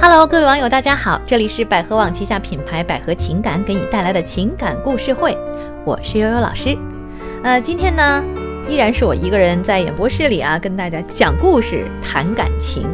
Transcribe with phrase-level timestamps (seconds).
[0.00, 5.36] Hello，各位网友，大家好，这里是百合网旗下品牌百合情感给你带来的情感故事会，
[5.84, 6.78] 我是悠悠老师。
[7.42, 8.24] 呃，今天呢，
[8.68, 12.88] 依然是我一个人在演播室里啊，跟大家讲故事、谈感情。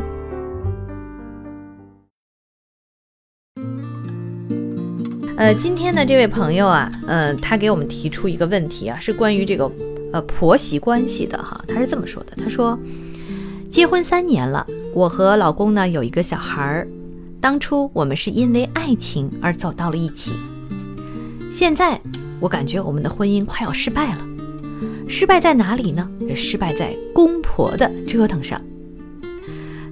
[5.37, 9.71] 呃，今天的这位朋友啊，呃，他给我们提出一个问题啊，是关于这个
[10.15, 11.63] 呃婆媳关系的哈。
[11.69, 12.79] 他是这么说的，他说，
[13.71, 16.89] 结婚三年了，我和老公呢有一个小孩儿，
[17.41, 20.33] 当初我们是因为爱情而走到了一起，
[21.51, 22.01] 现在
[22.39, 24.25] 我感觉我们的婚姻快要失败了，
[25.09, 26.09] 失败在哪里呢？
[26.37, 28.61] 失败在公婆的折腾上。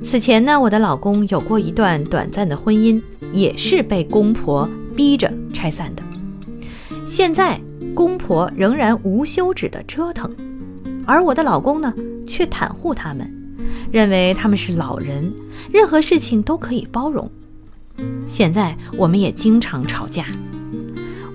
[0.05, 4.69] 此前呢，我的老公有过一段短暂的婚姻，也是被公婆。
[4.95, 6.02] 逼着拆散的，
[7.07, 7.59] 现在
[7.95, 10.30] 公婆仍然无休止的折腾，
[11.07, 11.95] 而我的老公呢，
[12.27, 13.27] 却袒护他们，
[13.91, 15.33] 认为他们是老人，
[15.73, 17.30] 任何事情都可以包容。
[18.27, 20.27] 现在我们也经常吵架，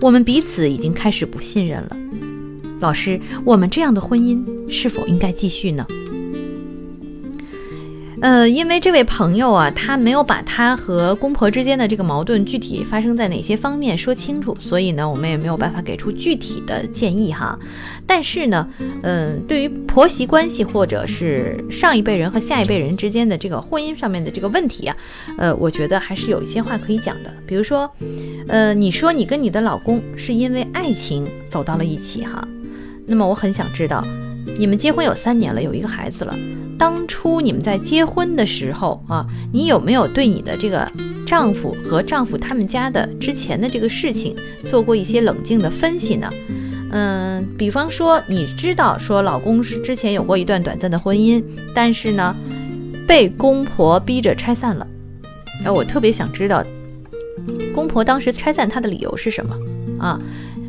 [0.01, 1.97] 我们彼此已经开始不信任了。
[2.79, 5.85] 老师，我们这样的婚姻是否应该继续呢？
[8.19, 17.57] 呃，因为这位朋友啊，他没有把他和公婆之间的这个矛盾具体发生在哪些方面说清楚，所以呢，我们也没有办法给出具体的建议哈。
[18.07, 18.67] 但是呢，
[19.03, 24.97] 嗯，对于婆媳关系或者是上一辈人和下一辈人之间的这个婚姻上面的这个问题啊，
[25.37, 27.31] 呃，我觉得还是有一些话可以讲的。
[27.45, 27.89] 比如说，
[28.47, 32.47] 呃，你说你跟你的老公是因为爱情走到了一起哈，
[33.05, 34.03] 那么我很想知道，
[34.57, 36.35] 你们结婚有三年了，有一个孩子了。
[36.77, 40.89] 当初你们在结婚的时候啊，你有没有对你的这个
[41.25, 44.35] 丈夫和丈夫他们家的之前的这个事情
[44.69, 46.29] 做过一些冷静的分析呢？
[46.91, 52.35] 嗯，比方说你知道说老公是之前有过一段短暂的婚姻，但是呢
[53.07, 54.87] 被公婆逼着拆散了。
[55.65, 56.63] 哎，我特别想知道
[57.73, 59.55] 公婆当时拆散他的理由是什么
[59.99, 60.19] 啊？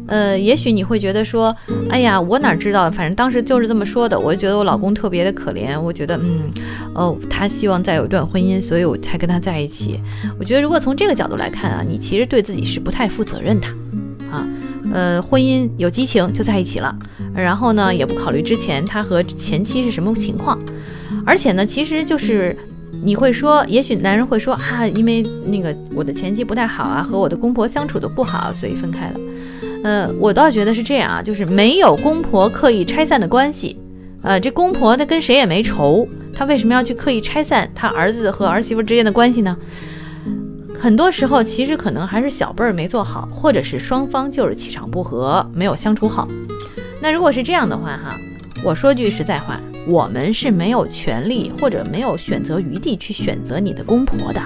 [0.08, 1.54] 呃，也许你会觉得说，
[1.90, 2.90] 哎呀，我哪知道？
[2.90, 4.18] 反正当时就是这么说的。
[4.18, 5.78] 我就觉得我老公特别的可怜。
[5.78, 6.50] 我觉得，嗯，
[6.94, 10.00] 哦，他希望再有一段婚姻，所以我才跟他在一起。
[10.40, 13.66] 我觉得，如果从这个角度来看啊，你其实对自己是不太负责任的，
[14.30, 14.48] 啊，
[14.92, 16.94] 呃，婚姻有激情就在一起了，
[17.34, 20.58] 然后呢，也不考虑之前他和前妻是什么情况，
[21.26, 22.56] 而且呢，其实就是
[23.02, 29.20] 你会说，也许男人会说啊，因为那个我的前妻不太好啊，和我的公婆相处的不好，所以分开了。
[29.84, 33.78] 呃，我倒觉得是这样啊，就是没有公婆刻意拆散的关系，
[34.22, 39.56] 呃，这公婆他跟谁也没仇，他为什么要去刻意拆散他儿子和儿媳妇之间的关系呢？
[40.80, 46.28] 很多时候其实可能还是小辈儿没做好，或者是双方就是气场不合，没有相处好。
[47.00, 48.16] 那如果是这样的话哈，
[48.64, 54.40] 我说句实在话，我们是没有权利或者没有选择余地去选择你的公婆的，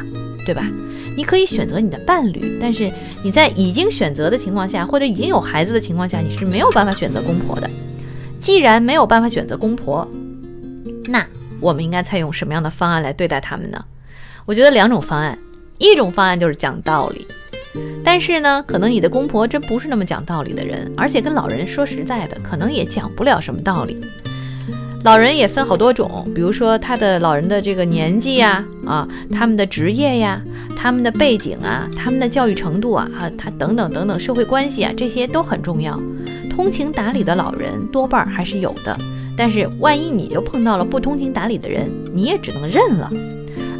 [0.45, 0.69] 对吧？
[1.17, 2.91] 你可以选择你的伴侣，但是
[3.23, 7.69] 你在已经选择的情况下，或者已经有孩子的情况下，你是没有办法选择公婆的。
[8.39, 10.09] 既然没有办法选择公婆，
[11.05, 11.25] 那
[11.61, 13.85] 我们应该采用什么样的方案来对待他们呢？
[14.45, 15.39] 我觉得两种方案，
[15.79, 17.27] 一种方案就是讲道理，
[18.03, 24.01] 但是呢，可能你的公婆真不是那么讲道理的人，而且跟老人说实在的，可能也讲不了什么道理。
[25.03, 30.41] 老人也分好多种，比如说他的老人的这个年纪呀，啊，他们的职业呀，
[30.77, 36.01] 他们的背景啊，他们的教育程度啊，啊，他等等等等社会关系啊，这些都很重要。
[36.49, 38.97] 通情达理的老人多半还是有的，
[39.37, 43.11] 但是万一你就碰到了不通情达理的人，你也只能认了。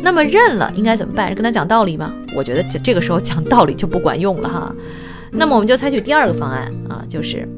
[0.03, 1.33] 那么认了应该怎么办？
[1.33, 2.13] 跟他讲道理吗？
[2.35, 4.75] 我觉得这这个时候讲道理就不管用了哈。
[5.31, 7.49] 那么我们就采取第二个方案啊，就是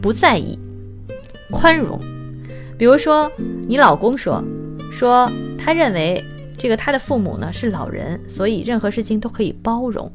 [0.00, 0.58] 不在意，
[1.50, 2.00] 宽容。
[2.80, 3.30] 比如说，
[3.68, 4.42] 你老公说，
[4.90, 6.24] 说他认为
[6.56, 10.10] 这个他的父母呢是老人，所以任何事情都可以包容。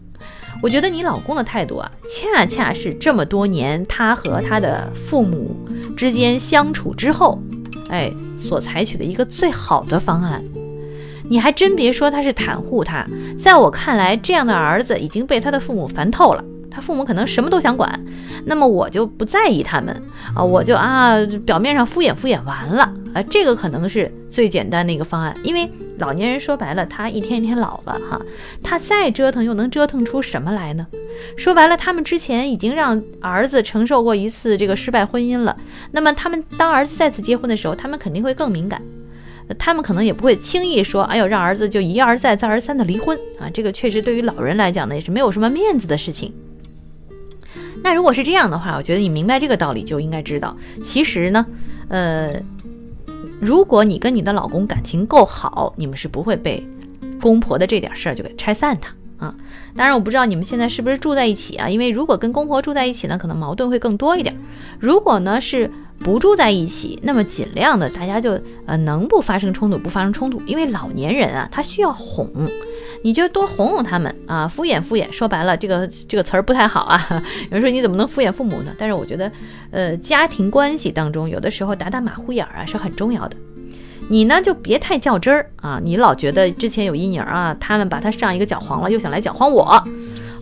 [0.64, 5.56] 我觉得你老公的态度啊，恰恰是这么多年他和他的父母
[5.96, 7.40] 之间相处之后，
[7.88, 10.44] 哎，所采取的一个最好的方案。
[11.30, 13.06] 你还真别说，他是袒护他。
[13.38, 16.44] 在我看来，这样的儿子已经被他的父母烦透了。
[16.76, 17.98] 他父母可能什么都想管，
[18.46, 19.96] 那么我就不在意他们
[20.36, 22.84] 啊，我就啊表面上敷衍敷衍完了
[23.14, 28.22] 啊，这个可能是最简单的一个方案，因为老年人说白了，他一天一天老了哈，
[28.62, 30.86] 他再折腾又能折腾出什么来呢？
[31.38, 35.56] 说白了，他们之前已经让儿子承受过一次这个失败婚姻了，
[35.92, 38.82] 那么他们当儿子再次结婚的时候，他们肯定会更敏感，
[39.58, 46.34] 他们可能也不会轻易说，哎呦让儿子就一而再再而三的离婚啊，这个确实对于老人来讲呢，也是没有什么面子的事情。
[47.86, 51.46] 那如果是这样的话，我觉得你明白这个道理就应该知道，其实呢，
[51.88, 52.34] 呃，
[53.40, 56.68] 如果你跟你的老公感情够好，你们是不会被
[57.22, 58.88] 公婆的这点事儿就给拆散的
[59.24, 59.36] 啊。
[59.76, 61.70] 当然，我不知道你们现在是不是住在一起啊？
[61.70, 64.36] 因为如果跟公婆住在一起呢，可能矛盾会更多一点。
[64.80, 72.28] 如果呢是不住在一起，那么尽量的大家就呃能不发生冲突不发生冲突，因为老年人啊他需要哄，
[73.04, 75.12] 你就多哄哄他们啊，敷衍敷衍。
[75.12, 77.24] 说白了，这个这个词儿不太好啊。
[77.50, 78.72] 有人说你怎么能敷衍父母呢？
[78.78, 79.32] 但是我觉得，
[79.72, 83.36] 呃，家庭关系当中有的时候打打马虎眼儿啊是很重要的。
[84.08, 85.80] 你呢就别太较真儿啊！
[85.84, 89.64] 你老觉得之前有阴影啊，他们把他上一个搅黄了，又想来搅黄我。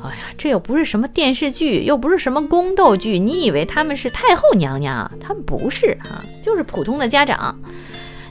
[0.03, 5.09] 哎呀，这又不是什么电视剧，又不是什么宫斗剧，你以为他们是太后娘娘？
[5.21, 7.57] 他们不是啊，就是普通的家长。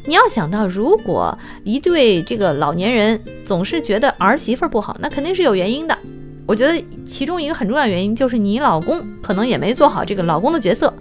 [0.05, 5.97] 你要想到，如果一对这个老年人总是觉得儿媳妇不好，那肯定是有原因的。
[6.45, 10.93] 我觉得其中一个很重要原因就是你老公可能也没做好这个老公的角色。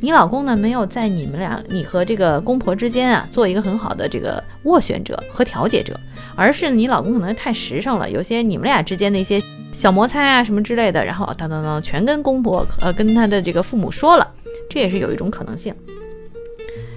[0.00, 5.98] 你老公呢，没有在你们俩、你和这个公婆之间啊，做一个很好的这个斡旋者和调解者，
[6.34, 9.40] 而是你老公可能太实诚了，有些你们俩之间的一些
[9.72, 14.26] 小摩擦啊什么之类的，然后当当当全跟公婆呃跟他的这个父母说了，
[14.70, 15.74] 这也是有一种可能性。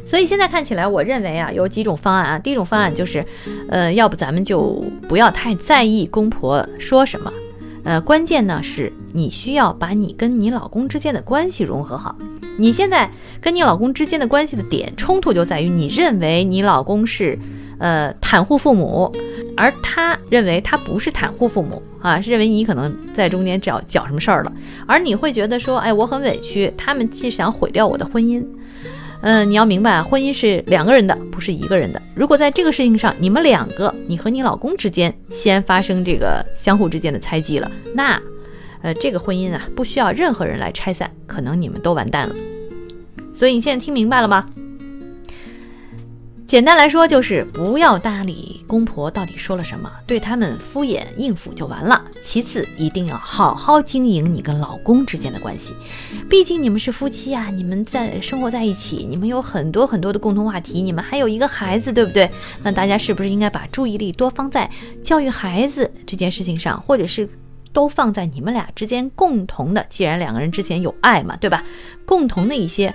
[0.09, 2.39] 所以现在看起来，我认为啊，有几种方案啊。
[2.39, 3.23] 第一种方案就是，
[3.67, 7.31] 呃，要不咱们就不要太在意公婆说什么，
[7.83, 12.15] 呃，关键呢是你需要把你跟你老公之间的关系融合好。
[12.57, 13.07] 你现在
[13.39, 17.38] 跟你老公之间的关系的点冲突就在于，你认为你老公是，
[17.77, 19.13] 呃，袒护父母，
[19.56, 24.51] 而他认为他不是袒护父母啊，是认为你可能在中间搅搅什么事儿了，
[24.88, 28.44] 而你会觉得说，哎，我很委屈，他们既想毁掉我的婚姻。
[29.21, 32.01] 嗯，你要明白啊，婚姻是两个人的，不是一个人的。
[32.16, 38.21] 如果在这个事情上，你们两个，你和你老公之间先发生这个相互之间的猜忌了，那。
[38.81, 42.33] 呃，这个婚姻啊，不需要任何人来拆散，可能你们都完蛋了。
[43.33, 44.45] 所以你现在听明白了吗？
[46.49, 52.03] 简单来说，就是不要搭理公婆到底说了什么，对他们敷衍应付就完了。
[52.23, 55.75] 其次，一定要好好经营你跟老公之间的关系，
[56.27, 62.27] 毕竟你们是夫妻啊，你们在生活在一起，你们有很多很多的共同话题，你们还有一个孩子，对不对？
[62.63, 64.67] 那大家是不是应该把注意力多放在
[65.03, 67.29] 教育孩子这件事情上，或者是？
[67.71, 71.63] 都放在你们俩之间共同的，既然两个人之前有爱嘛，对吧？
[72.06, 72.94] 共同的一些，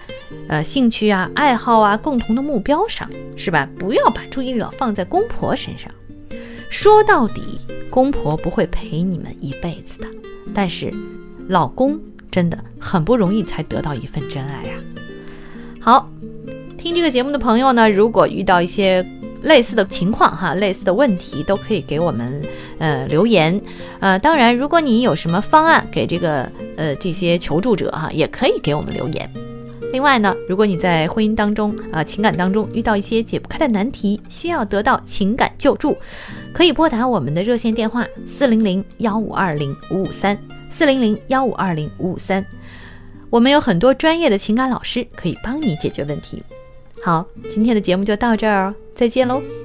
[0.49, 3.69] 呃，兴趣啊、爱好啊、共同的目标上，是吧？
[3.79, 5.91] 不要把注意力放在公婆身上。
[6.71, 7.59] 说到底，
[7.91, 10.09] 公婆不会陪你们一辈子的，
[10.55, 10.93] 但是
[11.49, 12.00] 老公
[12.31, 14.75] 真的很不容易才得到一份真爱呀。
[15.81, 16.09] 好，
[16.76, 19.06] 听这个节目的朋友呢，如果遇到一些。
[19.44, 22.43] 类似的情况哈，类似的问题都可以给我们
[22.79, 23.61] 呃留言，
[24.00, 29.31] 呃，当然，如果你有什么方案给这个呃这些求助者哈，也可以给我们留言。
[29.93, 35.97] 另外呢，如果你在婚姻当中啊情感当中遇到一些解不开的难题，需要得到情感救助，
[36.53, 40.37] 可以拨打我们的热线电话四零零幺五二零五五三
[40.69, 42.44] 四零零幺五二零五五三，
[43.31, 46.43] 我们有很多专业的情感老师可以帮你解决问题。
[47.05, 49.63] 好，今天的节目就到这儿，再见喽。